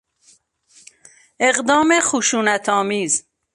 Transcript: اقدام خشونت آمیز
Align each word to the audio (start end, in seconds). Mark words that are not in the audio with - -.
اقدام 1.39 1.99
خشونت 1.99 2.69
آمیز 2.69 3.25